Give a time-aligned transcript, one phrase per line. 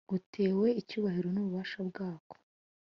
[0.09, 2.35] gutewe icyubahiro n’ububasha bwako,